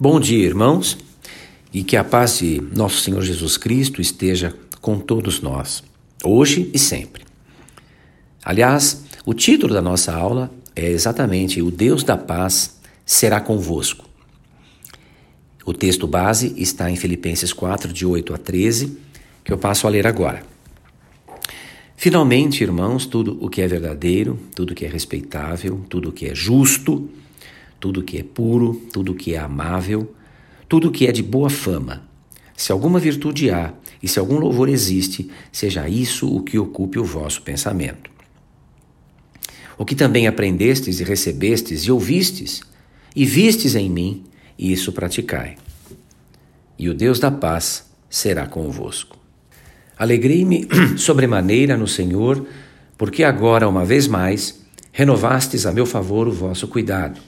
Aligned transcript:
Bom 0.00 0.20
dia, 0.20 0.46
irmãos, 0.46 0.96
e 1.74 1.82
que 1.82 1.96
a 1.96 2.04
paz 2.04 2.38
de 2.38 2.62
nosso 2.72 3.00
Senhor 3.00 3.20
Jesus 3.20 3.56
Cristo 3.56 4.00
esteja 4.00 4.54
com 4.80 4.96
todos 4.96 5.40
nós, 5.40 5.82
hoje 6.22 6.70
e 6.72 6.78
sempre. 6.78 7.24
Aliás, 8.44 9.02
o 9.26 9.34
título 9.34 9.74
da 9.74 9.82
nossa 9.82 10.14
aula 10.14 10.52
é 10.76 10.88
exatamente 10.88 11.60
O 11.60 11.68
Deus 11.68 12.04
da 12.04 12.16
Paz 12.16 12.78
será 13.04 13.40
convosco. 13.40 14.04
O 15.66 15.74
texto 15.74 16.06
base 16.06 16.54
está 16.56 16.88
em 16.88 16.94
Filipenses 16.94 17.52
4, 17.52 17.92
de 17.92 18.06
8 18.06 18.34
a 18.34 18.38
13, 18.38 18.96
que 19.42 19.52
eu 19.52 19.58
passo 19.58 19.88
a 19.88 19.90
ler 19.90 20.06
agora. 20.06 20.44
Finalmente, 21.96 22.62
irmãos, 22.62 23.04
tudo 23.04 23.36
o 23.40 23.50
que 23.50 23.60
é 23.60 23.66
verdadeiro, 23.66 24.38
tudo 24.54 24.70
o 24.70 24.74
que 24.76 24.84
é 24.84 24.88
respeitável, 24.88 25.84
tudo 25.88 26.10
o 26.10 26.12
que 26.12 26.26
é 26.26 26.36
justo, 26.36 27.10
tudo 27.80 28.02
que 28.02 28.18
é 28.18 28.22
puro, 28.22 28.74
tudo 28.92 29.14
que 29.14 29.34
é 29.34 29.38
amável, 29.38 30.14
tudo 30.68 30.90
que 30.90 31.06
é 31.06 31.12
de 31.12 31.22
boa 31.22 31.48
fama. 31.48 32.02
Se 32.56 32.72
alguma 32.72 32.98
virtude 32.98 33.50
há 33.50 33.72
e 34.02 34.08
se 34.08 34.18
algum 34.18 34.38
louvor 34.38 34.68
existe, 34.68 35.30
seja 35.52 35.88
isso 35.88 36.28
o 36.34 36.42
que 36.42 36.58
ocupe 36.58 36.98
o 36.98 37.04
vosso 37.04 37.42
pensamento. 37.42 38.10
O 39.76 39.84
que 39.84 39.94
também 39.94 40.26
aprendestes 40.26 40.98
e 40.98 41.04
recebestes 41.04 41.82
e 41.82 41.92
ouvistes 41.92 42.60
e 43.14 43.24
vistes 43.24 43.74
em 43.76 43.88
mim, 43.88 44.24
isso 44.58 44.92
praticai. 44.92 45.56
E 46.76 46.88
o 46.88 46.94
Deus 46.94 47.20
da 47.20 47.30
paz 47.30 47.88
será 48.10 48.46
convosco. 48.46 49.16
Alegrei-me 49.96 50.68
sobremaneira 50.98 51.76
no 51.76 51.86
Senhor, 51.86 52.44
porque 52.96 53.22
agora, 53.22 53.68
uma 53.68 53.84
vez 53.84 54.08
mais, 54.08 54.60
renovastes 54.92 55.64
a 55.64 55.72
meu 55.72 55.86
favor 55.86 56.26
o 56.26 56.32
vosso 56.32 56.66
cuidado 56.66 57.27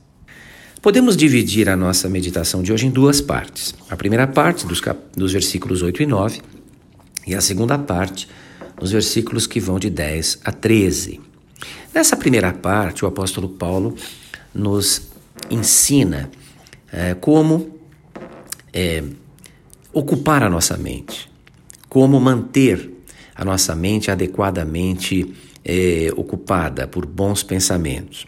Podemos 0.81 1.15
dividir 1.15 1.69
a 1.69 1.77
nossa 1.77 2.09
meditação 2.09 2.63
de 2.63 2.73
hoje 2.73 2.87
em 2.87 2.89
duas 2.89 3.21
partes. 3.21 3.75
A 3.87 3.95
primeira 3.95 4.25
parte, 4.25 4.65
dos, 4.65 4.81
cap... 4.81 4.99
dos 5.15 5.31
versículos 5.31 5.83
8 5.83 6.01
e 6.01 6.05
9, 6.07 6.41
e 7.27 7.35
a 7.35 7.41
segunda 7.41 7.77
parte, 7.77 8.27
nos 8.81 8.91
versículos 8.91 9.45
que 9.45 9.59
vão 9.59 9.77
de 9.77 9.91
10 9.91 10.39
a 10.43 10.51
13. 10.51 11.21
Nessa 11.93 12.17
primeira 12.17 12.51
parte, 12.51 13.05
o 13.05 13.07
apóstolo 13.07 13.47
Paulo 13.47 13.95
nos 14.55 15.03
ensina 15.51 16.31
é, 16.91 17.13
como 17.13 17.79
é, 18.73 19.03
ocupar 19.93 20.41
a 20.41 20.49
nossa 20.49 20.77
mente, 20.77 21.29
como 21.87 22.19
manter 22.19 22.89
a 23.35 23.45
nossa 23.45 23.75
mente 23.75 24.09
adequadamente 24.09 25.31
é, 25.63 26.11
ocupada 26.17 26.87
por 26.87 27.05
bons 27.05 27.43
pensamentos. 27.43 28.25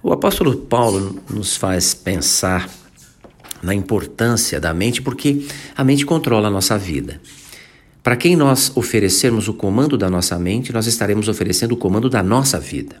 O 0.00 0.12
apóstolo 0.12 0.56
Paulo 0.56 1.20
nos 1.28 1.56
faz 1.56 1.92
pensar 1.92 2.70
na 3.60 3.74
importância 3.74 4.60
da 4.60 4.72
mente 4.72 5.02
porque 5.02 5.44
a 5.76 5.82
mente 5.82 6.06
controla 6.06 6.46
a 6.46 6.50
nossa 6.50 6.78
vida. 6.78 7.20
Para 8.00 8.16
quem 8.16 8.36
nós 8.36 8.70
oferecermos 8.76 9.48
o 9.48 9.54
comando 9.54 9.98
da 9.98 10.08
nossa 10.08 10.38
mente, 10.38 10.72
nós 10.72 10.86
estaremos 10.86 11.26
oferecendo 11.28 11.72
o 11.72 11.76
comando 11.76 12.08
da 12.08 12.22
nossa 12.22 12.60
vida. 12.60 12.96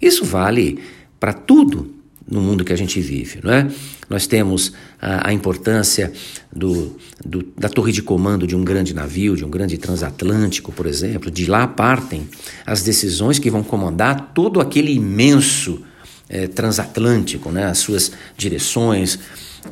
Isso 0.00 0.24
vale 0.24 0.78
para 1.18 1.32
tudo 1.32 1.94
no 2.30 2.40
mundo 2.40 2.64
que 2.64 2.72
a 2.72 2.76
gente 2.76 3.00
vive, 3.00 3.40
não 3.42 3.52
é? 3.52 3.68
Nós 4.08 4.28
temos 4.28 4.72
a, 5.02 5.28
a 5.28 5.32
importância 5.32 6.12
do, 6.54 6.96
do, 7.26 7.44
da 7.58 7.68
torre 7.68 7.90
de 7.90 8.02
comando 8.02 8.46
de 8.46 8.54
um 8.54 8.62
grande 8.62 8.94
navio, 8.94 9.36
de 9.36 9.44
um 9.44 9.50
grande 9.50 9.76
transatlântico, 9.76 10.70
por 10.70 10.86
exemplo. 10.86 11.28
De 11.28 11.46
lá 11.46 11.66
partem 11.66 12.28
as 12.64 12.84
decisões 12.84 13.40
que 13.40 13.50
vão 13.50 13.64
comandar 13.64 14.30
todo 14.32 14.60
aquele 14.60 14.92
imenso 14.92 15.82
é, 16.30 16.46
transatlântico, 16.46 17.50
né? 17.50 17.66
as 17.66 17.78
suas 17.78 18.12
direções, 18.36 19.18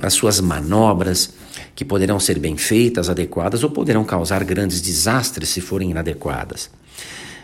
as 0.03 0.13
suas 0.13 0.41
manobras, 0.41 1.31
que 1.75 1.85
poderão 1.85 2.19
ser 2.19 2.39
bem 2.41 2.57
feitas, 2.57 3.09
adequadas 3.09 3.63
ou 3.63 3.71
poderão 3.71 4.05
causar 4.05 4.43
grandes 4.43 4.81
desastres 4.81 5.49
se 5.49 5.61
forem 5.61 5.93
inadequadas. 5.93 6.69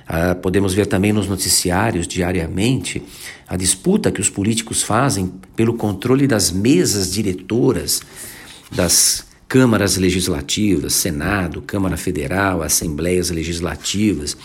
Ah, 0.06 0.34
podemos 0.34 0.74
ver 0.74 0.86
também 0.86 1.12
nos 1.12 1.28
noticiários 1.28 2.06
diariamente 2.06 3.02
a 3.48 3.56
disputa 3.56 4.10
que 4.10 4.20
os 4.20 4.28
políticos 4.28 4.82
fazem 4.82 5.32
pelo 5.56 5.74
controle 5.74 6.26
das 6.26 6.50
mesas 6.50 7.12
diretoras 7.12 8.02
das 8.70 9.24
câmaras 9.48 9.96
legislativas, 9.96 10.94
Senado, 10.94 11.62
Câmara 11.62 11.96
Federal, 11.96 12.62
Assembleias 12.62 13.30
Legislativas, 13.30 14.36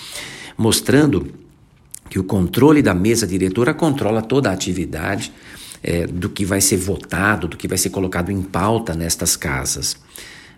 mostrando 0.58 1.28
que 2.10 2.20
o 2.20 2.24
controle 2.24 2.82
da 2.82 2.94
mesa 2.94 3.28
diretora 3.28 3.74
controla 3.74 4.22
toda 4.22 4.50
a 4.50 4.54
atividade 4.54 5.32
é, 5.84 6.08
do 6.08 6.30
que 6.30 6.44
vai 6.44 6.60
ser 6.60 6.78
votado, 6.78 7.48
do 7.48 7.58
que 7.58 7.68
vai 7.68 7.78
ser 7.78 7.90
colocado 7.90 8.32
em 8.32 8.42
pauta 8.42 8.96
nestas 8.96 9.36
casas. 9.36 9.96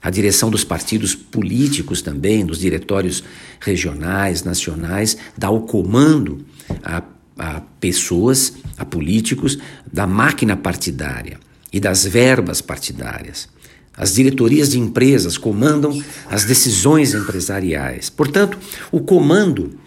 A 0.01 0.09
direção 0.09 0.49
dos 0.49 0.63
partidos 0.63 1.13
políticos 1.13 2.01
também, 2.01 2.43
dos 2.43 2.59
diretórios 2.59 3.23
regionais, 3.59 4.43
nacionais, 4.43 5.15
dá 5.37 5.51
o 5.51 5.61
comando 5.61 6.43
a, 6.83 7.03
a 7.37 7.61
pessoas, 7.79 8.53
a 8.77 8.85
políticos 8.85 9.59
da 9.91 10.07
máquina 10.07 10.57
partidária 10.57 11.37
e 11.71 11.79
das 11.79 12.03
verbas 12.03 12.61
partidárias. 12.61 13.47
As 13.95 14.15
diretorias 14.15 14.69
de 14.69 14.79
empresas 14.79 15.37
comandam 15.37 16.01
as 16.29 16.45
decisões 16.45 17.13
empresariais. 17.13 18.09
Portanto, 18.09 18.57
o 18.91 19.01
comando 19.01 19.77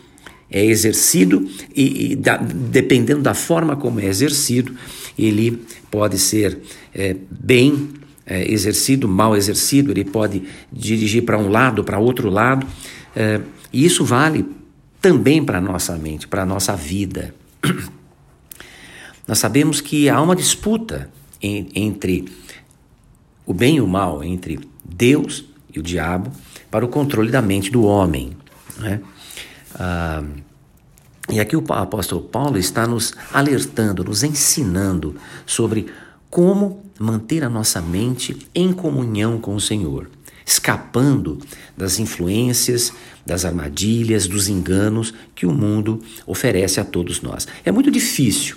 é 0.54 0.64
exercido 0.64 1.50
e, 1.74 2.12
e 2.12 2.16
da, 2.16 2.36
dependendo 2.36 3.20
da 3.20 3.34
forma 3.34 3.74
como 3.74 3.98
é 3.98 4.06
exercido, 4.06 4.72
ele 5.18 5.60
pode 5.90 6.16
ser 6.16 6.60
é, 6.94 7.16
bem 7.28 7.88
é, 8.24 8.48
exercido, 8.48 9.08
mal 9.08 9.36
exercido, 9.36 9.90
ele 9.90 10.04
pode 10.04 10.44
dirigir 10.72 11.24
para 11.24 11.36
um 11.36 11.48
lado, 11.48 11.82
para 11.82 11.98
outro 11.98 12.30
lado, 12.30 12.64
é, 13.16 13.40
e 13.72 13.84
isso 13.84 14.04
vale 14.04 14.46
também 15.00 15.44
para 15.44 15.58
a 15.58 15.60
nossa 15.60 15.96
mente, 15.96 16.28
para 16.28 16.42
a 16.42 16.46
nossa 16.46 16.76
vida. 16.76 17.34
Nós 19.26 19.40
sabemos 19.40 19.80
que 19.80 20.08
há 20.08 20.22
uma 20.22 20.36
disputa 20.36 21.10
em, 21.42 21.66
entre 21.74 22.26
o 23.44 23.52
bem 23.52 23.78
e 23.78 23.80
o 23.80 23.88
mal, 23.88 24.22
entre 24.22 24.60
Deus 24.84 25.46
e 25.74 25.80
o 25.80 25.82
diabo, 25.82 26.30
para 26.70 26.84
o 26.84 26.88
controle 26.88 27.32
da 27.32 27.42
mente 27.42 27.72
do 27.72 27.82
homem. 27.82 28.36
Né? 28.78 29.00
Ah, 29.74 30.22
e 31.32 31.40
aqui 31.40 31.56
o 31.56 31.64
apóstolo 31.72 32.20
Paulo 32.20 32.58
está 32.58 32.86
nos 32.86 33.14
alertando, 33.32 34.04
nos 34.04 34.22
ensinando 34.22 35.16
sobre 35.46 35.86
como 36.28 36.84
manter 36.98 37.42
a 37.42 37.48
nossa 37.48 37.80
mente 37.80 38.36
em 38.54 38.72
comunhão 38.72 39.38
com 39.38 39.54
o 39.54 39.60
Senhor, 39.60 40.10
escapando 40.44 41.38
das 41.76 41.98
influências, 41.98 42.92
das 43.24 43.44
armadilhas, 43.44 44.26
dos 44.26 44.48
enganos 44.48 45.14
que 45.34 45.46
o 45.46 45.52
mundo 45.52 46.02
oferece 46.26 46.78
a 46.78 46.84
todos 46.84 47.22
nós. 47.22 47.48
É 47.64 47.72
muito 47.72 47.90
difícil 47.90 48.56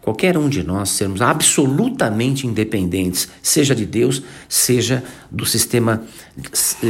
qualquer 0.00 0.38
um 0.38 0.48
de 0.48 0.62
nós 0.62 0.90
sermos 0.90 1.20
absolutamente 1.20 2.46
independentes, 2.46 3.28
seja 3.42 3.74
de 3.74 3.84
Deus, 3.84 4.22
seja 4.48 5.02
do 5.28 5.44
sistema 5.44 6.04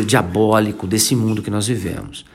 diabólico 0.06 0.86
desse 0.86 1.16
mundo 1.16 1.42
que 1.42 1.50
nós 1.50 1.66
vivemos. 1.66 2.26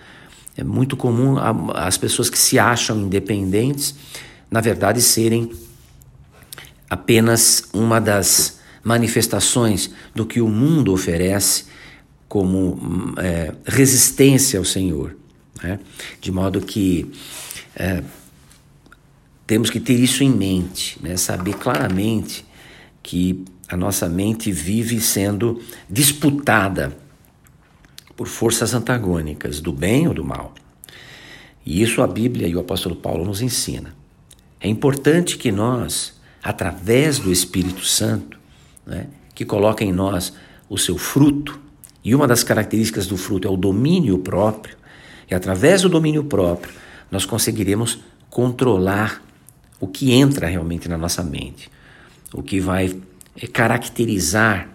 É 0.61 0.63
muito 0.63 0.95
comum 0.95 1.37
as 1.73 1.97
pessoas 1.97 2.29
que 2.29 2.37
se 2.37 2.59
acham 2.59 3.01
independentes, 3.01 3.95
na 4.49 4.61
verdade, 4.61 5.01
serem 5.01 5.51
apenas 6.87 7.63
uma 7.73 7.99
das 7.99 8.59
manifestações 8.83 9.89
do 10.13 10.23
que 10.23 10.39
o 10.39 10.47
mundo 10.47 10.93
oferece 10.93 11.65
como 12.29 13.15
é, 13.17 13.55
resistência 13.65 14.59
ao 14.59 14.63
Senhor. 14.63 15.15
Né? 15.63 15.79
De 16.21 16.31
modo 16.31 16.61
que 16.61 17.11
é, 17.75 18.03
temos 19.47 19.71
que 19.71 19.79
ter 19.79 19.99
isso 19.99 20.23
em 20.23 20.29
mente, 20.29 20.99
né? 21.01 21.17
saber 21.17 21.55
claramente 21.55 22.45
que 23.01 23.43
a 23.67 23.75
nossa 23.75 24.07
mente 24.07 24.51
vive 24.51 25.01
sendo 25.01 25.59
disputada 25.89 26.95
por 28.21 28.27
forças 28.27 28.75
antagônicas, 28.75 29.59
do 29.59 29.73
bem 29.73 30.07
ou 30.07 30.13
do 30.13 30.23
mal. 30.23 30.53
E 31.65 31.81
isso 31.81 32.03
a 32.03 32.07
Bíblia 32.07 32.47
e 32.47 32.55
o 32.55 32.59
apóstolo 32.59 32.95
Paulo 32.95 33.25
nos 33.25 33.41
ensina. 33.41 33.95
É 34.59 34.69
importante 34.69 35.39
que 35.39 35.51
nós, 35.51 36.21
através 36.43 37.17
do 37.17 37.31
Espírito 37.31 37.83
Santo, 37.83 38.37
né, 38.85 39.07
que 39.33 39.43
coloca 39.43 39.83
em 39.83 39.91
nós 39.91 40.33
o 40.69 40.77
seu 40.77 40.99
fruto, 40.99 41.59
E 42.03 42.13
uma 42.13 42.27
das 42.27 42.43
características 42.43 43.07
do 43.07 43.17
fruto 43.17 43.47
é 43.47 43.51
o 43.51 43.57
domínio 43.57 44.19
próprio, 44.19 44.77
e 45.29 45.33
através 45.33 45.81
do 45.81 45.89
domínio 45.89 46.23
próprio 46.23 46.73
nós 47.09 47.25
conseguiremos 47.25 47.99
controlar 48.29 49.23
o 49.79 49.87
que 49.87 50.11
entra 50.13 50.45
realmente 50.47 50.87
na 50.87 50.97
nossa 50.97 51.23
mente, 51.23 51.71
o 52.31 52.43
que 52.43 52.59
vai 52.59 52.95
eh, 53.35 53.47
caracterizar 53.47 54.69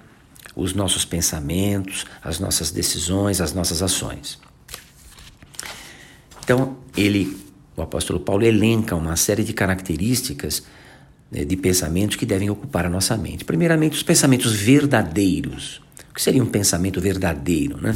os 0.57 0.73
nossos 0.73 1.05
pensamentos, 1.05 2.07
as 2.25 2.41
nossas 2.41 2.71
decisões, 2.71 3.43
as 3.43 3.53
nossas 3.53 3.83
ações. 3.83 4.39
Então, 6.43 6.79
ele, 6.97 7.37
o 7.77 7.83
apóstolo 7.83 8.19
Paulo, 8.19 8.43
elenca 8.43 8.97
uma 8.97 9.17
série 9.17 9.45
de 9.45 9.53
características 9.53 10.63
né, 11.31 11.45
de 11.45 11.57
pensamentos 11.57 12.17
que 12.17 12.25
devem 12.25 12.49
ocupar 12.49 12.87
a 12.87 12.89
nossa 12.89 13.17
mente. 13.17 13.45
Primeiramente, 13.45 13.95
os 13.95 14.03
pensamentos 14.03 14.53
verdadeiros. 14.53 15.83
O 16.11 16.15
que 16.15 16.23
seria 16.23 16.43
um 16.43 16.47
pensamento 16.47 17.01
verdadeiro? 17.01 17.79
Né? 17.79 17.95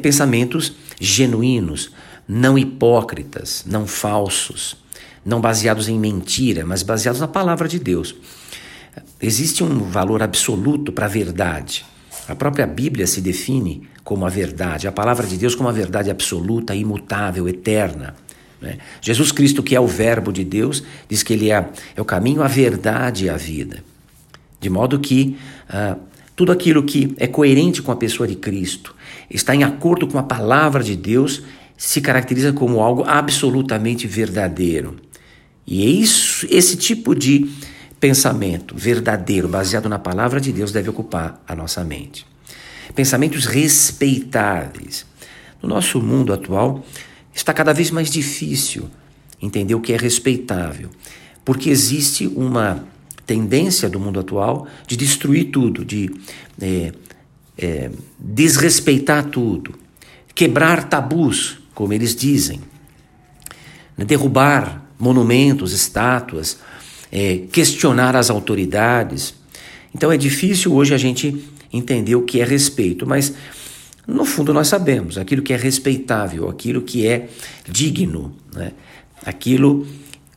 Pensamentos 0.00 0.74
genuínos, 1.00 1.90
não 2.28 2.56
hipócritas, 2.56 3.64
não 3.66 3.86
falsos, 3.86 4.76
não 5.24 5.40
baseados 5.40 5.88
em 5.88 5.98
mentira, 5.98 6.64
mas 6.64 6.82
baseados 6.82 7.20
na 7.20 7.28
palavra 7.28 7.66
de 7.66 7.78
Deus. 7.80 8.14
Existe 9.20 9.64
um 9.64 9.80
valor 9.80 10.22
absoluto 10.22 10.92
para 10.92 11.06
a 11.06 11.08
verdade. 11.08 11.84
A 12.28 12.34
própria 12.34 12.66
Bíblia 12.66 13.06
se 13.06 13.20
define 13.20 13.88
como 14.02 14.26
a 14.26 14.28
verdade, 14.28 14.86
a 14.86 14.92
palavra 14.92 15.26
de 15.26 15.36
Deus 15.36 15.54
como 15.54 15.68
a 15.68 15.72
verdade 15.72 16.10
absoluta, 16.10 16.74
imutável, 16.74 17.48
eterna. 17.48 18.14
Né? 18.60 18.78
Jesus 19.00 19.32
Cristo, 19.32 19.62
que 19.62 19.74
é 19.74 19.80
o 19.80 19.86
Verbo 19.86 20.32
de 20.32 20.44
Deus, 20.44 20.82
diz 21.08 21.22
que 21.22 21.32
Ele 21.32 21.50
é, 21.50 21.68
é 21.96 22.00
o 22.00 22.04
caminho, 22.04 22.42
a 22.42 22.48
verdade 22.48 23.24
e 23.24 23.30
a 23.30 23.36
vida. 23.36 23.82
De 24.60 24.68
modo 24.70 24.98
que 24.98 25.36
ah, 25.68 25.96
tudo 26.36 26.52
aquilo 26.52 26.82
que 26.82 27.14
é 27.18 27.26
coerente 27.26 27.80
com 27.80 27.92
a 27.92 27.96
pessoa 27.96 28.26
de 28.26 28.34
Cristo, 28.34 28.94
está 29.30 29.54
em 29.54 29.62
acordo 29.62 30.06
com 30.06 30.18
a 30.18 30.22
palavra 30.22 30.82
de 30.82 30.96
Deus, 30.96 31.42
se 31.76 32.00
caracteriza 32.00 32.52
como 32.52 32.80
algo 32.80 33.04
absolutamente 33.06 34.06
verdadeiro. 34.06 34.96
E 35.66 35.82
é 35.82 35.88
isso, 35.88 36.46
esse 36.50 36.76
tipo 36.76 37.14
de 37.14 37.48
pensamento 38.04 38.76
verdadeiro, 38.76 39.48
baseado 39.48 39.88
na 39.88 39.98
palavra 39.98 40.38
de 40.38 40.52
Deus, 40.52 40.70
deve 40.70 40.90
ocupar 40.90 41.42
a 41.48 41.56
nossa 41.56 41.82
mente. 41.82 42.26
Pensamentos 42.94 43.46
respeitáveis. 43.46 45.06
No 45.62 45.70
nosso 45.70 46.02
mundo 46.02 46.30
atual, 46.30 46.84
está 47.34 47.54
cada 47.54 47.72
vez 47.72 47.90
mais 47.90 48.10
difícil 48.10 48.90
entender 49.40 49.74
o 49.74 49.80
que 49.80 49.94
é 49.94 49.96
respeitável, 49.96 50.90
porque 51.46 51.70
existe 51.70 52.26
uma 52.26 52.86
tendência 53.24 53.88
do 53.88 53.98
mundo 53.98 54.20
atual 54.20 54.66
de 54.86 54.98
destruir 54.98 55.44
tudo, 55.44 55.82
de 55.82 56.14
é, 56.60 56.92
é, 57.56 57.90
desrespeitar 58.18 59.24
tudo, 59.24 59.74
quebrar 60.34 60.90
tabus, 60.90 61.58
como 61.74 61.94
eles 61.94 62.14
dizem, 62.14 62.60
né, 63.96 64.04
derrubar 64.04 64.84
monumentos, 64.98 65.72
estátuas, 65.72 66.58
é, 67.14 67.42
questionar 67.52 68.16
as 68.16 68.28
autoridades. 68.28 69.34
Então 69.94 70.10
é 70.10 70.16
difícil 70.16 70.74
hoje 70.74 70.92
a 70.92 70.98
gente 70.98 71.44
entender 71.72 72.16
o 72.16 72.22
que 72.22 72.40
é 72.40 72.44
respeito, 72.44 73.06
mas 73.06 73.32
no 74.04 74.24
fundo 74.24 74.52
nós 74.52 74.66
sabemos 74.66 75.16
aquilo 75.16 75.40
que 75.40 75.52
é 75.52 75.56
respeitável, 75.56 76.48
aquilo 76.48 76.82
que 76.82 77.06
é 77.06 77.28
digno, 77.68 78.34
né? 78.52 78.72
aquilo 79.24 79.86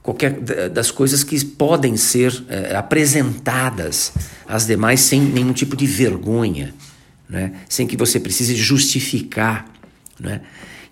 qualquer 0.03 0.39
das 0.69 0.89
coisas 0.89 1.23
que 1.23 1.43
podem 1.43 1.97
ser 1.97 2.43
é, 2.47 2.75
apresentadas 2.75 4.13
às 4.47 4.65
demais 4.65 5.01
sem 5.01 5.19
nenhum 5.19 5.51
tipo 5.51 5.75
de 5.75 5.87
vergonha, 5.87 6.73
né? 7.27 7.53
sem 7.67 7.87
que 7.87 7.97
você 7.97 8.19
precise 8.19 8.55
justificar. 8.55 9.67
Né? 10.19 10.41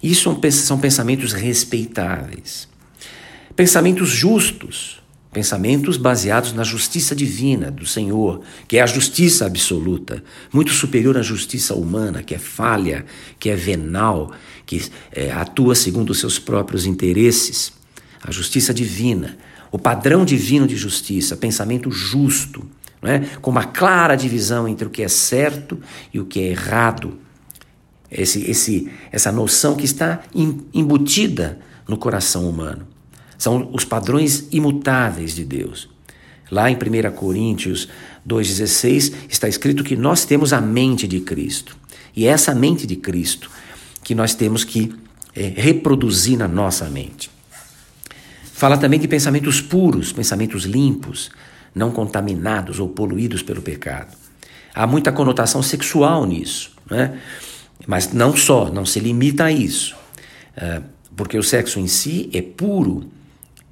Isso 0.02 0.36
são 0.52 0.80
pensamentos 0.80 1.32
respeitáveis. 1.32 2.68
Pensamentos 3.56 4.10
justos, 4.10 5.02
pensamentos 5.36 5.98
baseados 5.98 6.54
na 6.54 6.64
justiça 6.64 7.14
divina 7.14 7.70
do 7.70 7.86
Senhor, 7.86 8.40
que 8.70 8.78
é 8.78 8.82
a 8.82 8.86
justiça 8.86 9.46
absoluta, 9.46 10.24
muito 10.54 10.72
superior 10.72 11.18
à 11.18 11.22
justiça 11.22 11.76
humana, 11.76 12.24
que 12.24 12.34
é 12.34 12.38
falha, 12.38 13.06
que 13.38 13.50
é 13.50 13.56
venal, 13.56 14.32
que 14.66 14.90
é, 15.12 15.34
atua 15.34 15.76
segundo 15.76 16.12
os 16.12 16.22
seus 16.22 16.40
próprios 16.40 16.86
interesses. 16.86 17.74
A 18.24 18.32
justiça 18.32 18.74
divina, 18.74 19.38
o 19.74 19.78
padrão 19.78 20.24
divino 20.24 20.66
de 20.66 20.78
justiça, 20.78 21.36
pensamento 21.36 21.92
justo, 21.92 22.66
é? 23.04 23.20
com 23.42 23.52
uma 23.52 23.66
clara 23.66 24.16
divisão 24.16 24.70
entre 24.70 24.88
o 24.88 24.90
que 24.90 25.04
é 25.04 25.10
certo 25.10 25.78
e 26.14 26.20
o 26.22 26.26
que 26.26 26.40
é 26.40 26.48
errado. 26.52 27.20
Esse, 28.10 28.50
esse, 28.50 28.90
essa 29.12 29.34
noção 29.34 29.76
que 29.76 29.84
está 29.84 30.22
embutida 30.74 31.60
no 31.86 31.98
coração 31.98 32.50
humano. 32.50 32.95
São 33.38 33.70
os 33.74 33.84
padrões 33.84 34.48
imutáveis 34.52 35.36
de 35.36 35.44
Deus. 35.44 35.90
Lá 36.52 36.70
em 36.70 36.76
1 36.76 37.12
Coríntios 37.16 37.90
2,16 38.28 39.14
está 39.30 39.48
escrito 39.48 39.84
que 39.84 39.96
nós 39.96 40.26
temos 40.26 40.54
a 40.54 40.62
mente 40.62 41.08
de 41.08 41.20
Cristo. 41.20 41.76
E 42.16 42.28
é 42.28 42.30
essa 42.30 42.54
mente 42.56 42.88
de 42.88 42.96
Cristo 42.96 43.50
que 44.04 44.16
nós 44.16 44.34
temos 44.34 44.64
que 44.64 44.94
é, 45.36 45.52
reproduzir 45.56 46.38
na 46.38 46.48
nossa 46.48 46.86
mente. 46.86 47.30
Fala 48.54 48.78
também 48.78 49.00
de 49.00 49.08
pensamentos 49.08 49.60
puros, 49.60 50.14
pensamentos 50.14 50.64
limpos, 50.64 51.30
não 51.74 51.92
contaminados 51.92 52.80
ou 52.80 52.88
poluídos 52.88 53.42
pelo 53.42 53.62
pecado. 53.62 54.16
Há 54.74 54.88
muita 54.88 55.12
conotação 55.12 55.62
sexual 55.62 56.26
nisso, 56.26 56.72
né? 56.90 57.20
mas 57.86 58.14
não 58.14 58.36
só, 58.36 58.72
não 58.72 58.86
se 58.86 59.00
limita 59.00 59.46
a 59.46 59.52
isso, 59.52 59.96
é, 60.56 60.82
porque 61.16 61.38
o 61.38 61.44
sexo 61.44 61.80
em 61.80 61.88
si 61.88 62.30
é 62.34 62.42
puro, 62.42 63.10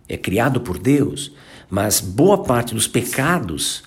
é 0.07 0.17
criado 0.17 0.61
por 0.61 0.77
Deus, 0.77 1.31
mas 1.69 2.00
boa 2.00 2.44
parte 2.44 2.73
dos 2.73 2.88
pecados 2.88 3.83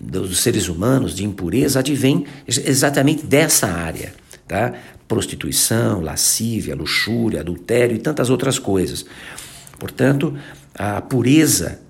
dos 0.00 0.40
seres 0.40 0.68
humanos 0.68 1.14
de 1.14 1.24
impureza 1.24 1.80
advém 1.80 2.26
exatamente 2.46 3.26
dessa 3.26 3.66
área, 3.66 4.14
tá? 4.46 4.74
Prostituição, 5.06 6.00
lascívia, 6.00 6.74
luxúria, 6.74 7.40
adultério 7.40 7.94
e 7.96 7.98
tantas 7.98 8.30
outras 8.30 8.58
coisas. 8.58 9.04
Portanto, 9.78 10.36
a 10.74 11.00
pureza 11.00 11.80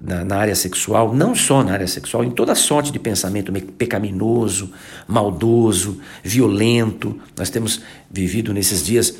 na, 0.00 0.24
na, 0.24 0.36
área 0.36 0.54
sexual, 0.54 1.14
não 1.14 1.34
só 1.34 1.62
na 1.62 1.72
área 1.72 1.86
sexual, 1.86 2.24
em 2.24 2.30
toda 2.30 2.54
sorte 2.54 2.92
de 2.92 2.98
pensamento 2.98 3.52
pecaminoso, 3.72 4.72
maldoso, 5.06 6.00
violento. 6.22 7.18
Nós 7.36 7.48
temos 7.48 7.80
vivido 8.10 8.52
nesses 8.52 8.84
dias 8.84 9.14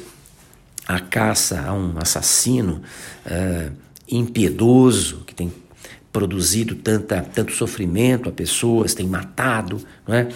a 0.87 1.01
caça 1.01 1.63
a 1.67 1.73
um 1.73 1.95
assassino 1.99 2.83
uh, 3.25 3.84
impiedoso 4.09 5.23
que 5.27 5.35
tem 5.35 5.53
produzido 6.13 6.77
tanta, 6.77 7.21
tanto 7.21 7.53
sofrimento 7.53 8.29
a 8.29 8.33
pessoas, 8.33 8.95
tem 8.95 9.07
matado, 9.07 9.81
não 10.07 10.15
é? 10.15 10.29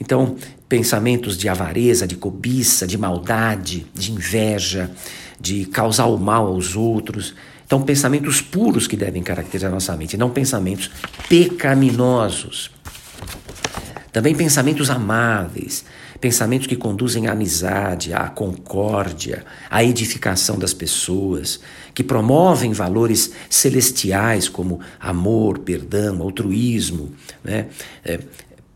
Então, 0.00 0.36
pensamentos 0.68 1.36
de 1.36 1.48
avareza, 1.48 2.06
de 2.06 2.16
cobiça, 2.16 2.86
de 2.86 2.96
maldade, 2.96 3.86
de 3.92 4.12
inveja, 4.12 4.90
de 5.40 5.66
causar 5.66 6.06
o 6.06 6.16
mal 6.16 6.46
aos 6.46 6.76
outros. 6.76 7.34
Então, 7.66 7.82
pensamentos 7.82 8.40
puros 8.40 8.86
que 8.86 8.96
devem 8.96 9.22
caracterizar 9.22 9.70
nossa 9.70 9.94
mente, 9.96 10.16
não 10.16 10.30
pensamentos 10.30 10.90
pecaminosos. 11.28 12.70
Também 14.12 14.34
pensamentos 14.34 14.88
amáveis, 14.88 15.84
pensamentos 16.20 16.66
que 16.66 16.76
conduzem 16.76 17.26
à 17.26 17.32
amizade, 17.32 18.12
à 18.12 18.28
concórdia, 18.28 19.44
à 19.70 19.84
edificação 19.84 20.58
das 20.58 20.74
pessoas, 20.74 21.60
que 21.94 22.02
promovem 22.02 22.72
valores 22.72 23.32
celestiais 23.48 24.48
como 24.48 24.80
amor, 25.00 25.58
perdão, 25.60 26.20
altruísmo, 26.22 27.12
né? 27.42 27.66
É, 28.04 28.20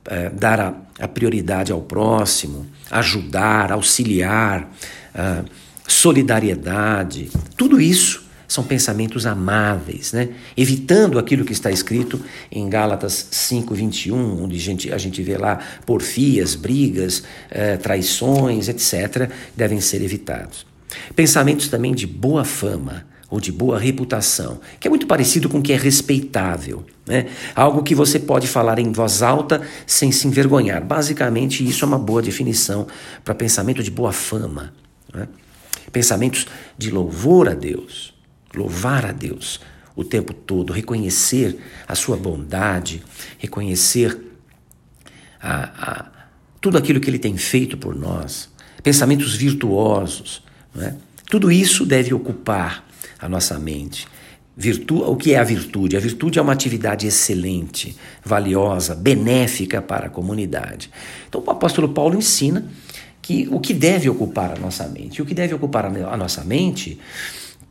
é, 0.05 0.31
dar 0.31 0.61
a, 0.61 0.75
a, 0.99 1.07
prioridade 1.07 1.71
ao 1.71 1.81
próximo, 1.81 2.67
ajudar, 2.91 3.71
auxiliar, 3.71 4.69
solidariedade, 5.87 7.31
tudo 7.57 7.81
isso 7.81 8.22
são 8.53 8.63
pensamentos 8.63 9.25
amáveis, 9.25 10.13
né? 10.13 10.29
evitando 10.55 11.19
aquilo 11.19 11.43
que 11.43 11.55
está 11.55 11.71
escrito 11.71 12.21
em 12.51 12.69
Gálatas 12.69 13.29
5:21, 13.31 14.43
onde 14.43 14.57
a 14.57 14.61
gente, 14.61 14.93
a 14.93 14.99
gente 14.99 15.23
vê 15.23 15.39
lá 15.39 15.59
porfias, 15.87 16.55
brigas, 16.55 17.23
eh, 17.51 17.79
traições, 17.79 18.69
etc., 18.69 19.31
devem 19.57 19.81
ser 19.81 20.03
evitados. 20.03 20.67
Pensamentos 21.17 21.69
também 21.69 21.95
de 21.95 22.07
boa 22.07 22.45
fama 22.45 23.07
ou 23.31 23.41
de 23.41 23.51
boa 23.51 23.79
reputação, 23.79 24.61
que 24.79 24.87
é 24.87 24.91
muito 24.91 25.07
parecido 25.07 25.49
com 25.49 25.61
o 25.61 25.63
que 25.63 25.73
é 25.73 25.77
respeitável, 25.77 26.85
né? 27.07 27.29
algo 27.55 27.83
que 27.83 27.95
você 27.95 28.19
pode 28.19 28.47
falar 28.47 28.79
em 28.79 28.93
voz 28.93 29.23
alta 29.23 29.63
sem 29.87 30.13
se 30.13 30.27
envergonhar. 30.29 30.85
Basicamente, 30.85 31.67
isso 31.67 31.87
é 31.87 31.89
uma 31.89 31.99
boa 31.99 32.21
definição 32.21 32.87
para 33.25 33.35
pensamento 33.35 33.83
de 33.83 33.91
boa 33.91 34.13
fama. 34.13 34.75
Né? 35.15 35.27
Pensamentos 35.91 36.47
de 36.77 36.91
louvor 36.91 37.49
a 37.49 37.55
Deus 37.55 38.12
louvar 38.55 39.07
a 39.07 39.13
Deus 39.13 39.61
o 39.95 40.05
tempo 40.05 40.33
todo, 40.33 40.73
reconhecer 40.73 41.59
a 41.87 41.95
sua 41.95 42.17
bondade, 42.17 43.03
reconhecer 43.39 44.19
a, 45.41 45.63
a, 45.65 46.11
tudo 46.61 46.79
aquilo 46.79 47.01
que 47.01 47.11
ele 47.11 47.19
tem 47.19 47.37
feito 47.37 47.77
por 47.77 47.95
nós, 47.95 48.49
pensamentos 48.83 49.35
virtuosos, 49.35 50.43
é? 50.79 50.95
tudo 51.29 51.51
isso 51.51 51.85
deve 51.85 52.15
ocupar 52.15 52.87
a 53.19 53.29
nossa 53.29 53.59
mente. 53.59 54.07
Virtu 54.55 55.03
o 55.03 55.17
que 55.17 55.33
é 55.33 55.39
a 55.39 55.45
virtude? 55.45 55.97
A 55.97 56.01
virtude 56.01 56.39
é 56.39 56.43
uma 56.43 56.53
atividade 56.53 57.07
excelente, 57.07 57.97
valiosa, 58.23 58.95
benéfica 58.95 59.81
para 59.81 60.07
a 60.07 60.11
comunidade. 60.11 60.91
Então 61.27 61.43
o 61.45 61.51
apóstolo 61.51 61.89
Paulo 61.89 62.17
ensina 62.17 62.67
que 63.23 63.49
o 63.51 63.61
que 63.61 63.73
deve 63.73 64.11
ocupar 64.11 64.53
a 64.53 64.61
nossa 64.61 64.87
mente. 64.89 65.23
O 65.23 65.25
que 65.25 65.33
deve 65.33 65.55
ocupar 65.55 65.87
a 65.87 66.17
nossa 66.17 66.45
mente 66.45 66.99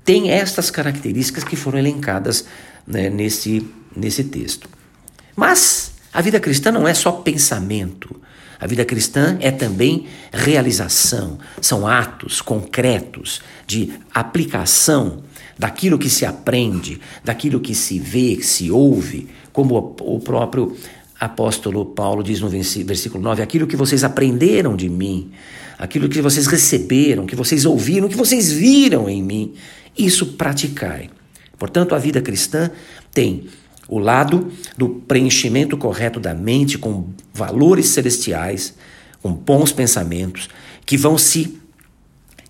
tem 0.03 0.31
estas 0.31 0.71
características 0.71 1.43
que 1.43 1.55
foram 1.55 1.79
elencadas 1.79 2.45
né, 2.85 3.09
nesse, 3.09 3.67
nesse 3.95 4.23
texto. 4.25 4.69
Mas 5.35 5.91
a 6.13 6.21
vida 6.21 6.39
cristã 6.39 6.71
não 6.71 6.87
é 6.87 6.93
só 6.93 7.11
pensamento. 7.11 8.19
A 8.59 8.67
vida 8.67 8.85
cristã 8.85 9.37
é 9.39 9.49
também 9.49 10.05
realização, 10.31 11.39
são 11.59 11.87
atos 11.87 12.41
concretos 12.41 13.41
de 13.65 13.91
aplicação 14.13 15.23
daquilo 15.57 15.97
que 15.97 16.09
se 16.09 16.27
aprende, 16.27 16.99
daquilo 17.23 17.59
que 17.59 17.73
se 17.73 17.97
vê, 17.97 18.35
que 18.35 18.45
se 18.45 18.69
ouve, 18.69 19.29
como 19.51 19.95
o 20.01 20.19
próprio 20.19 20.77
apóstolo 21.19 21.85
Paulo 21.85 22.23
diz 22.23 22.39
no 22.39 22.49
versículo 22.49 23.23
9: 23.23 23.41
aquilo 23.41 23.65
que 23.65 23.75
vocês 23.75 24.03
aprenderam 24.03 24.75
de 24.75 24.89
mim, 24.89 25.31
aquilo 25.79 26.07
que 26.07 26.21
vocês 26.21 26.45
receberam, 26.45 27.25
que 27.25 27.35
vocês 27.35 27.65
ouviram, 27.65 28.07
que 28.07 28.15
vocês 28.15 28.51
viram 28.51 29.09
em 29.09 29.23
mim, 29.23 29.53
isso 29.97 30.33
praticai. 30.33 31.09
Portanto, 31.57 31.93
a 31.93 31.99
vida 31.99 32.21
cristã 32.21 32.71
tem 33.13 33.47
o 33.87 33.99
lado 33.99 34.51
do 34.77 34.89
preenchimento 34.89 35.77
correto 35.77 36.19
da 36.19 36.33
mente 36.33 36.77
com 36.77 37.09
valores 37.33 37.87
celestiais, 37.87 38.73
com 39.21 39.33
bons 39.33 39.71
pensamentos, 39.71 40.49
que 40.85 40.97
vão 40.97 41.17
se 41.17 41.59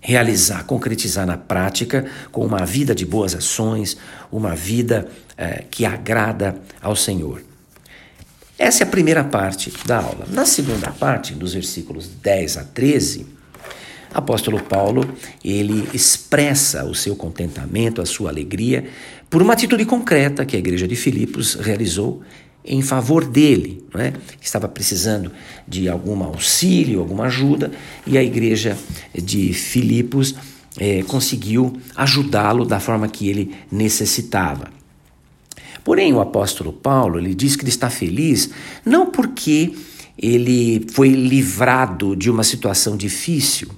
realizar, 0.00 0.64
concretizar 0.64 1.26
na 1.26 1.36
prática 1.36 2.06
com 2.30 2.44
uma 2.44 2.64
vida 2.64 2.94
de 2.94 3.04
boas 3.04 3.34
ações, 3.34 3.96
uma 4.30 4.54
vida 4.54 5.08
eh, 5.36 5.64
que 5.70 5.84
agrada 5.84 6.56
ao 6.80 6.96
Senhor. 6.96 7.42
Essa 8.58 8.84
é 8.84 8.86
a 8.86 8.90
primeira 8.90 9.24
parte 9.24 9.72
da 9.86 9.98
aula. 9.98 10.26
Na 10.28 10.46
segunda 10.46 10.90
parte, 10.90 11.34
dos 11.34 11.54
versículos 11.54 12.08
10 12.08 12.56
a 12.58 12.64
13, 12.64 13.26
apóstolo 14.12 14.60
Paulo, 14.62 15.08
ele 15.44 15.88
expressa 15.92 16.84
o 16.84 16.94
seu 16.94 17.16
contentamento, 17.16 18.00
a 18.00 18.06
sua 18.06 18.30
alegria, 18.30 18.84
por 19.30 19.40
uma 19.40 19.52
atitude 19.52 19.84
concreta 19.84 20.44
que 20.44 20.56
a 20.56 20.58
igreja 20.58 20.86
de 20.86 20.96
Filipos 20.96 21.54
realizou 21.54 22.22
em 22.64 22.80
favor 22.80 23.24
dele, 23.24 23.84
não 23.92 24.00
é? 24.00 24.12
estava 24.40 24.68
precisando 24.68 25.32
de 25.66 25.88
algum 25.88 26.22
auxílio, 26.22 27.00
alguma 27.00 27.24
ajuda, 27.24 27.72
e 28.06 28.16
a 28.16 28.22
igreja 28.22 28.78
de 29.14 29.52
Filipos 29.52 30.34
é, 30.78 31.02
conseguiu 31.02 31.76
ajudá-lo 31.96 32.64
da 32.64 32.78
forma 32.78 33.08
que 33.08 33.28
ele 33.28 33.54
necessitava. 33.70 34.70
Porém, 35.84 36.12
o 36.12 36.20
apóstolo 36.20 36.72
Paulo 36.72 37.18
ele 37.18 37.34
diz 37.34 37.56
que 37.56 37.62
ele 37.62 37.70
está 37.70 37.90
feliz 37.90 38.50
não 38.84 39.06
porque 39.06 39.74
ele 40.16 40.86
foi 40.92 41.08
livrado 41.08 42.14
de 42.14 42.30
uma 42.30 42.44
situação 42.44 42.96
difícil, 42.96 43.68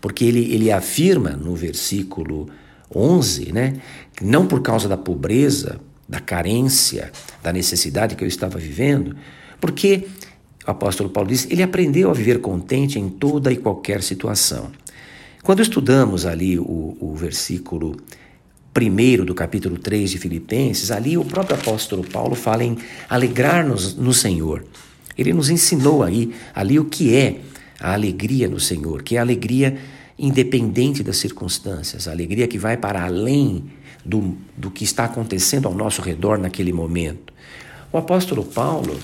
porque 0.00 0.24
ele, 0.24 0.52
ele 0.52 0.70
afirma 0.70 1.30
no 1.30 1.54
versículo 1.54 2.48
11, 2.94 3.52
né, 3.52 3.80
não 4.22 4.46
por 4.46 4.62
causa 4.62 4.88
da 4.88 4.96
pobreza, 4.96 5.80
da 6.08 6.20
carência, 6.20 7.12
da 7.42 7.52
necessidade 7.52 8.16
que 8.16 8.24
eu 8.24 8.28
estava 8.28 8.58
vivendo, 8.58 9.14
porque 9.60 10.06
o 10.66 10.70
apóstolo 10.70 11.10
Paulo 11.10 11.28
diz, 11.28 11.46
ele 11.50 11.62
aprendeu 11.62 12.10
a 12.10 12.14
viver 12.14 12.40
contente 12.40 12.98
em 12.98 13.08
toda 13.08 13.52
e 13.52 13.56
qualquer 13.56 14.02
situação. 14.02 14.70
Quando 15.42 15.62
estudamos 15.62 16.26
ali 16.26 16.58
o, 16.58 16.96
o 17.00 17.14
versículo 17.14 17.96
primeiro 18.72 19.24
do 19.24 19.34
capítulo 19.34 19.78
3 19.78 20.10
de 20.10 20.18
Filipenses, 20.18 20.90
ali 20.90 21.16
o 21.16 21.24
próprio 21.24 21.56
apóstolo 21.56 22.04
Paulo 22.04 22.34
fala 22.34 22.64
em 22.64 22.76
alegrar-nos 23.08 23.96
no 23.96 24.12
Senhor. 24.12 24.64
Ele 25.16 25.32
nos 25.32 25.50
ensinou 25.50 26.02
aí 26.02 26.32
ali 26.54 26.78
o 26.78 26.84
que 26.84 27.14
é 27.16 27.40
a 27.80 27.92
alegria 27.92 28.48
no 28.48 28.58
Senhor, 28.58 29.02
que 29.02 29.16
é 29.16 29.18
a 29.18 29.22
alegria 29.22 29.78
independente 30.18 31.02
das 31.02 31.16
circunstâncias, 31.18 32.08
a 32.08 32.10
alegria 32.10 32.48
que 32.48 32.58
vai 32.58 32.76
para 32.76 33.04
além 33.04 33.70
do, 34.04 34.36
do 34.56 34.70
que 34.70 34.84
está 34.84 35.04
acontecendo 35.04 35.68
ao 35.68 35.74
nosso 35.74 36.02
redor 36.02 36.38
naquele 36.38 36.72
momento. 36.72 37.32
O 37.92 37.98
apóstolo 37.98 38.44
Paulo, 38.44 38.98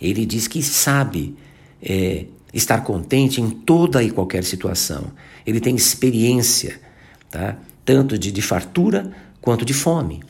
ele 0.00 0.24
diz 0.24 0.48
que 0.48 0.62
sabe 0.62 1.36
é, 1.82 2.24
estar 2.52 2.80
contente 2.80 3.40
em 3.40 3.50
toda 3.50 4.02
e 4.02 4.10
qualquer 4.10 4.44
situação. 4.44 5.12
Ele 5.46 5.60
tem 5.60 5.76
experiência, 5.76 6.80
tá? 7.30 7.56
tanto 7.84 8.18
de, 8.18 8.32
de 8.32 8.42
fartura 8.42 9.12
quanto 9.40 9.64
de 9.64 9.74
fome. 9.74 10.22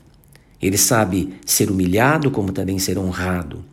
Ele 0.60 0.76
sabe 0.76 1.34
ser 1.46 1.70
humilhado 1.70 2.30
como 2.30 2.52
também 2.52 2.78
ser 2.78 2.98
honrado. 2.98 3.64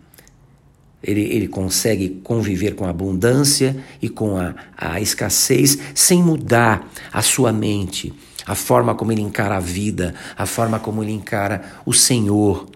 Ele, 1.05 1.21
ele 1.21 1.47
consegue 1.47 2.19
conviver 2.24 2.74
com 2.74 2.83
a 2.83 2.89
abundância 2.89 3.77
e 4.01 4.09
com 4.09 4.35
a, 4.35 4.55
a 4.75 5.00
escassez 5.00 5.77
sem 5.93 6.21
mudar 6.21 6.91
a 7.13 7.21
sua 7.21 7.53
mente, 7.53 8.12
a 8.43 8.55
forma 8.55 8.95
como 8.95 9.12
ele 9.12 9.21
encara 9.21 9.57
a 9.57 9.59
vida, 9.59 10.15
a 10.35 10.47
forma 10.47 10.79
como 10.79 11.03
ele 11.03 11.12
encara 11.12 11.62
o 11.85 11.93
Senhor. 11.93 12.67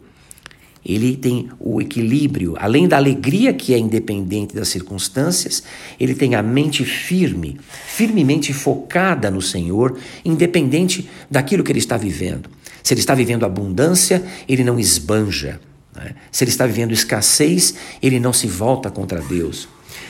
Ele 0.85 1.17
tem 1.17 1.49
o 1.59 1.81
equilíbrio, 1.81 2.55
além 2.59 2.87
da 2.87 2.97
alegria 2.97 3.51
que 3.51 3.73
é 3.73 3.79
independente 3.79 4.55
das 4.55 4.69
circunstâncias, 4.69 5.63
ele 5.99 6.13
tem 6.13 6.35
a 6.35 6.43
mente 6.43 6.85
firme, 6.85 7.59
firmemente 7.87 8.53
focada 8.53 9.31
no 9.31 9.41
Senhor, 9.41 9.97
independente 10.23 11.09
daquilo 11.29 11.63
que 11.63 11.71
ele 11.71 11.79
está 11.79 11.97
vivendo. 11.97 12.49
Se 12.83 12.93
ele 12.93 13.01
está 13.01 13.15
vivendo 13.15 13.43
abundância, 13.43 14.23
ele 14.47 14.63
não 14.63 14.79
esbanja. 14.79 15.59
Né? 15.95 16.15
Se 16.31 16.43
ele 16.43 16.51
está 16.51 16.65
vivendo 16.65 16.91
escassez, 16.91 17.75
ele 18.01 18.19
não 18.19 18.33
se 18.33 18.47
volta 18.47 18.89
contra 18.89 19.21
Deus. 19.21 19.67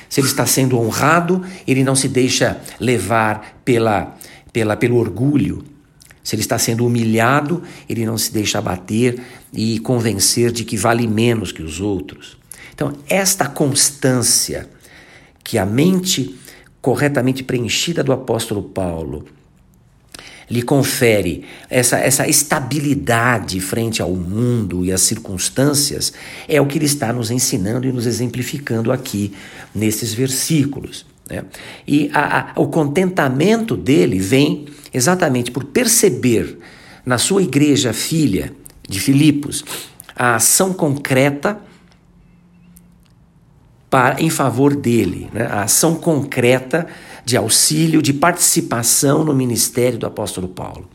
Se 0.09 0.19
ele 0.19 0.27
está 0.27 0.45
sendo 0.45 0.79
honrado, 0.79 1.43
ele 1.67 1.83
não 1.83 1.95
se 1.95 2.07
deixa 2.07 2.59
levar 2.79 3.61
pela, 3.63 4.17
pela, 4.51 4.75
pelo 4.75 4.97
orgulho. 4.97 5.63
Se 6.23 6.35
ele 6.35 6.41
está 6.41 6.57
sendo 6.57 6.85
humilhado, 6.85 7.63
ele 7.87 8.05
não 8.05 8.17
se 8.17 8.31
deixa 8.31 8.57
abater 8.59 9.19
e 9.53 9.79
convencer 9.79 10.51
de 10.51 10.63
que 10.63 10.77
vale 10.77 11.07
menos 11.07 11.51
que 11.51 11.61
os 11.61 11.79
outros. 11.79 12.37
Então, 12.73 12.93
esta 13.07 13.47
constância 13.47 14.69
que 15.43 15.57
a 15.57 15.65
mente 15.65 16.35
corretamente 16.81 17.43
preenchida 17.43 18.03
do 18.03 18.13
apóstolo 18.13 18.63
Paulo 18.63 19.25
lhe 20.49 20.61
confere 20.61 21.45
essa, 21.69 21.97
essa 21.97 22.27
estabilidade 22.27 23.59
frente 23.59 24.01
ao 24.01 24.11
mundo 24.11 24.83
e 24.83 24.91
às 24.91 25.01
circunstâncias, 25.01 26.11
é 26.47 26.59
o 26.59 26.65
que 26.65 26.77
ele 26.77 26.85
está 26.85 27.13
nos 27.13 27.29
ensinando 27.29 27.87
e 27.87 27.91
nos 27.91 28.05
exemplificando 28.05 28.91
aqui 28.91 29.33
nesses 29.73 30.13
versículos. 30.13 31.05
Né? 31.29 31.43
E 31.87 32.09
a, 32.13 32.39
a, 32.39 32.53
o 32.55 32.67
contentamento 32.67 33.77
dele 33.77 34.17
vem 34.17 34.65
exatamente 34.91 35.51
por 35.51 35.65
perceber 35.65 36.57
na 37.05 37.17
sua 37.17 37.43
igreja 37.43 37.93
filha 37.93 38.51
de 38.87 38.99
Filipos 38.99 39.63
a 40.15 40.35
ação 40.35 40.73
concreta 40.73 41.61
para, 43.89 44.21
em 44.21 44.29
favor 44.29 44.75
dele, 44.75 45.29
né? 45.33 45.47
a 45.49 45.63
ação 45.63 45.95
concreta 45.95 46.87
de 47.29 47.37
auxílio, 47.37 48.01
de 48.01 48.11
participação 48.11 49.23
no 49.23 49.35
ministério 49.35 49.99
do 49.99 50.07
apóstolo 50.07 50.47
Paulo. 50.47 50.89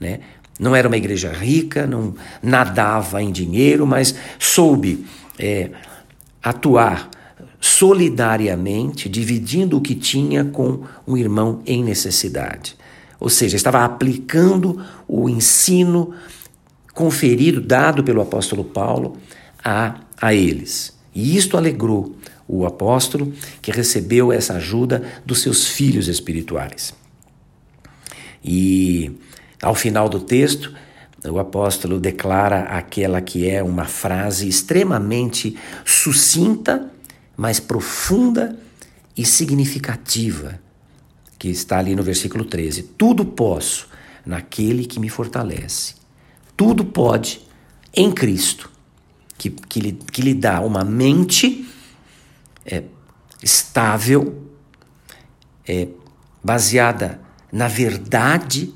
Né? 0.00 0.20
Não 0.58 0.74
era 0.74 0.88
uma 0.88 0.96
igreja 0.96 1.30
rica, 1.30 1.86
não 1.86 2.14
nadava 2.42 3.22
em 3.22 3.30
dinheiro, 3.30 3.86
mas 3.86 4.14
soube 4.38 5.04
é, 5.38 5.70
atuar 6.42 7.10
solidariamente, 7.60 9.06
dividindo 9.06 9.76
o 9.76 9.82
que 9.82 9.94
tinha 9.94 10.46
com 10.46 10.84
um 11.06 11.14
irmão 11.14 11.60
em 11.66 11.84
necessidade. 11.84 12.74
Ou 13.18 13.28
seja, 13.28 13.54
estava 13.54 13.84
aplicando 13.84 14.82
o 15.06 15.28
ensino 15.28 16.14
conferido, 16.94 17.60
dado 17.60 18.02
pelo 18.02 18.22
apóstolo 18.22 18.64
Paulo 18.64 19.18
a, 19.62 19.96
a 20.18 20.32
eles. 20.32 20.98
E 21.14 21.36
isto 21.36 21.58
alegrou 21.58 22.16
o 22.52 22.66
apóstolo, 22.66 23.32
que 23.62 23.70
recebeu 23.70 24.32
essa 24.32 24.54
ajuda 24.54 25.02
dos 25.24 25.40
seus 25.40 25.68
filhos 25.68 26.08
espirituais. 26.08 26.92
E 28.42 29.12
ao 29.62 29.74
final 29.74 30.08
do 30.08 30.18
texto, 30.18 30.74
o 31.24 31.38
apóstolo 31.38 32.00
declara 32.00 32.62
aquela 32.62 33.20
que 33.20 33.48
é 33.48 33.62
uma 33.62 33.84
frase 33.84 34.48
extremamente 34.48 35.56
sucinta, 35.84 36.90
mas 37.36 37.60
profunda 37.60 38.58
e 39.16 39.24
significativa 39.24 40.58
que 41.38 41.48
está 41.48 41.78
ali 41.78 41.94
no 41.94 42.02
versículo 42.02 42.44
13: 42.44 42.82
Tudo 42.98 43.24
posso 43.24 43.88
naquele 44.26 44.84
que 44.84 44.98
me 44.98 45.08
fortalece. 45.08 45.94
Tudo 46.56 46.84
pode 46.84 47.40
em 47.94 48.10
Cristo, 48.10 48.70
que, 49.38 49.50
que, 49.50 49.80
lhe, 49.80 49.92
que 49.92 50.20
lhe 50.20 50.34
dá 50.34 50.60
uma 50.60 50.84
mente 50.84 51.66
é, 52.70 52.84
estável, 53.42 54.42
é, 55.66 55.88
baseada 56.42 57.20
na 57.52 57.68
verdade 57.68 58.72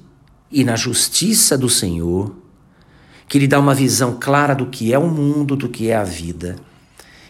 e 0.50 0.64
na 0.64 0.76
justiça 0.76 1.56
do 1.56 1.68
Senhor, 1.68 2.34
que 3.28 3.38
lhe 3.38 3.46
dá 3.46 3.58
uma 3.58 3.74
visão 3.74 4.18
clara 4.20 4.54
do 4.54 4.66
que 4.66 4.92
é 4.92 4.98
o 4.98 5.08
mundo, 5.08 5.56
do 5.56 5.68
que 5.68 5.88
é 5.88 5.96
a 5.96 6.04
vida, 6.04 6.56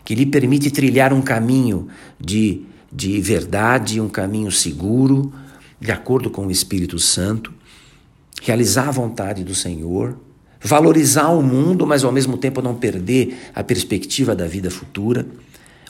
que 0.04 0.14
lhe 0.14 0.26
permite 0.26 0.70
trilhar 0.70 1.12
um 1.12 1.22
caminho 1.22 1.88
de, 2.20 2.62
de 2.92 3.20
verdade, 3.20 4.00
um 4.00 4.08
caminho 4.08 4.50
seguro, 4.50 5.32
de 5.80 5.92
acordo 5.92 6.30
com 6.30 6.46
o 6.46 6.50
Espírito 6.50 6.98
Santo, 6.98 7.52
realizar 8.42 8.88
a 8.88 8.92
vontade 8.92 9.44
do 9.44 9.54
Senhor, 9.54 10.18
valorizar 10.60 11.28
o 11.28 11.42
mundo, 11.42 11.86
mas 11.86 12.04
ao 12.04 12.12
mesmo 12.12 12.36
tempo 12.36 12.60
não 12.60 12.74
perder 12.74 13.38
a 13.54 13.62
perspectiva 13.62 14.34
da 14.34 14.46
vida 14.46 14.70
futura, 14.70 15.26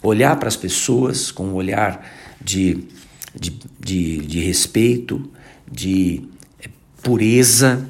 olhar 0.04 0.36
para 0.36 0.48
as 0.48 0.56
pessoas 0.56 1.30
com 1.30 1.46
um 1.46 1.54
olhar 1.54 2.06
de, 2.40 2.86
de, 3.34 3.58
de, 3.80 4.18
de 4.18 4.40
respeito, 4.40 5.30
de 5.70 6.22
eh, 6.60 6.68
pureza 7.02 7.88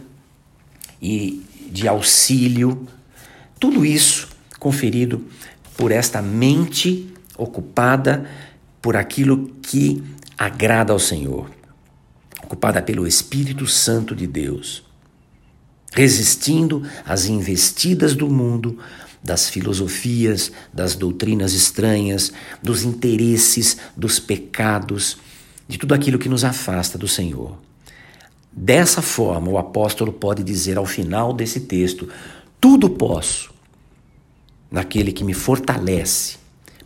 e 1.02 1.42
de 1.70 1.88
auxílio, 1.88 2.86
tudo 3.58 3.84
isso 3.84 4.28
conferido 4.58 5.24
por 5.76 5.90
esta 5.90 6.22
mente 6.22 7.12
ocupada 7.36 8.30
por 8.80 8.96
aquilo 8.96 9.48
que 9.60 10.02
agrada 10.38 10.92
ao 10.92 10.98
Senhor, 10.98 11.50
ocupada 12.42 12.80
pelo 12.80 13.06
Espírito 13.06 13.66
Santo 13.66 14.14
de 14.14 14.26
Deus, 14.26 14.84
resistindo 15.92 16.86
às 17.04 17.26
investidas 17.26 18.14
do 18.14 18.28
mundo, 18.28 18.78
das 19.24 19.48
filosofias, 19.48 20.52
das 20.70 20.94
doutrinas 20.94 21.54
estranhas, 21.54 22.30
dos 22.62 22.82
interesses, 22.82 23.78
dos 23.96 24.20
pecados, 24.20 25.16
de 25.66 25.78
tudo 25.78 25.94
aquilo 25.94 26.18
que 26.18 26.28
nos 26.28 26.44
afasta 26.44 26.98
do 26.98 27.08
Senhor. 27.08 27.56
Dessa 28.52 29.00
forma, 29.00 29.48
o 29.48 29.56
apóstolo 29.56 30.12
pode 30.12 30.44
dizer 30.44 30.76
ao 30.76 30.84
final 30.84 31.32
desse 31.32 31.60
texto: 31.60 32.06
tudo 32.60 32.90
posso 32.90 33.52
naquele 34.70 35.10
que 35.10 35.24
me 35.24 35.32
fortalece, 35.32 36.36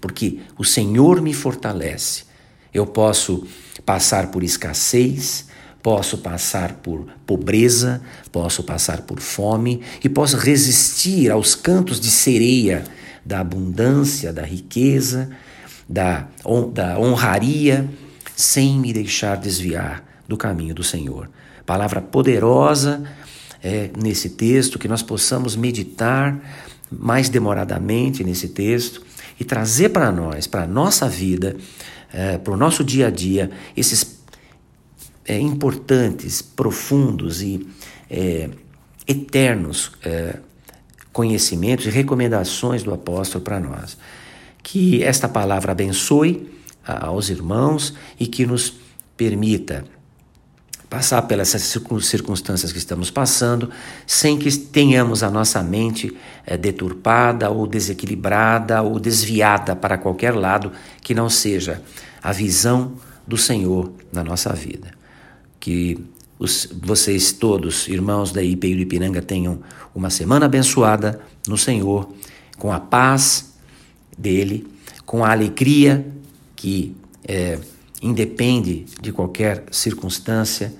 porque 0.00 0.38
o 0.56 0.64
Senhor 0.64 1.20
me 1.20 1.34
fortalece. 1.34 2.24
Eu 2.72 2.86
posso 2.86 3.44
passar 3.84 4.30
por 4.30 4.44
escassez, 4.44 5.47
posso 5.82 6.18
passar 6.18 6.74
por 6.74 7.06
pobreza, 7.26 8.00
posso 8.32 8.62
passar 8.62 9.02
por 9.02 9.20
fome 9.20 9.80
e 10.02 10.08
posso 10.08 10.36
resistir 10.36 11.30
aos 11.30 11.54
cantos 11.54 12.00
de 12.00 12.10
sereia 12.10 12.84
da 13.24 13.40
abundância, 13.40 14.32
da 14.32 14.42
riqueza, 14.42 15.30
da, 15.88 16.28
da 16.72 16.98
honraria, 16.98 17.88
sem 18.34 18.78
me 18.78 18.92
deixar 18.92 19.36
desviar 19.36 20.04
do 20.26 20.36
caminho 20.36 20.74
do 20.74 20.82
Senhor. 20.82 21.30
Palavra 21.64 22.00
poderosa 22.00 23.02
é, 23.62 23.90
nesse 23.96 24.30
texto, 24.30 24.78
que 24.78 24.88
nós 24.88 25.02
possamos 25.02 25.56
meditar 25.56 26.38
mais 26.90 27.28
demoradamente 27.28 28.24
nesse 28.24 28.48
texto 28.48 29.02
e 29.38 29.44
trazer 29.44 29.90
para 29.90 30.10
nós, 30.10 30.46
para 30.46 30.62
a 30.62 30.66
nossa 30.66 31.08
vida, 31.08 31.56
é, 32.12 32.38
para 32.38 32.52
o 32.52 32.56
nosso 32.56 32.82
dia 32.82 33.08
a 33.08 33.10
dia, 33.10 33.50
esses 33.76 34.17
é, 35.28 35.38
importantes, 35.38 36.40
profundos 36.40 37.42
e 37.42 37.68
é, 38.10 38.48
eternos 39.06 39.92
é, 40.02 40.38
conhecimentos 41.12 41.84
e 41.84 41.90
recomendações 41.90 42.82
do 42.82 42.94
apóstolo 42.94 43.44
para 43.44 43.60
nós. 43.60 43.98
Que 44.62 45.02
esta 45.02 45.28
palavra 45.28 45.72
abençoe 45.72 46.50
aos 46.84 47.28
irmãos 47.28 47.94
e 48.18 48.26
que 48.26 48.46
nos 48.46 48.74
permita 49.16 49.84
passar 50.88 51.20
pelas 51.22 51.48
circunstâncias 51.48 52.72
que 52.72 52.78
estamos 52.78 53.10
passando, 53.10 53.70
sem 54.06 54.38
que 54.38 54.50
tenhamos 54.56 55.22
a 55.22 55.30
nossa 55.30 55.62
mente 55.62 56.16
é, 56.46 56.56
deturpada 56.56 57.50
ou 57.50 57.66
desequilibrada 57.66 58.80
ou 58.80 58.98
desviada 58.98 59.76
para 59.76 59.98
qualquer 59.98 60.34
lado 60.34 60.72
que 61.02 61.14
não 61.14 61.28
seja 61.28 61.82
a 62.22 62.32
visão 62.32 62.94
do 63.26 63.36
Senhor 63.36 63.92
na 64.10 64.24
nossa 64.24 64.54
vida. 64.54 64.97
Que 65.58 65.98
os, 66.38 66.68
vocês 66.82 67.32
todos, 67.32 67.88
irmãos 67.88 68.32
da 68.32 68.42
IPI 68.42 68.74
do 68.74 68.80
Ipiranga, 68.82 69.20
tenham 69.20 69.60
uma 69.94 70.10
semana 70.10 70.46
abençoada 70.46 71.20
no 71.46 71.58
Senhor, 71.58 72.08
com 72.56 72.72
a 72.72 72.78
paz 72.78 73.54
dele, 74.16 74.66
com 75.04 75.24
a 75.24 75.32
alegria 75.32 76.06
que 76.54 76.94
é, 77.26 77.58
independe 78.02 78.86
de 79.00 79.12
qualquer 79.12 79.64
circunstância, 79.70 80.72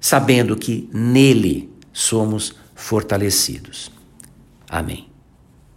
sabendo 0.00 0.56
que 0.56 0.88
nele 0.92 1.70
somos 1.92 2.54
fortalecidos. 2.74 3.90
Amém. 4.68 5.07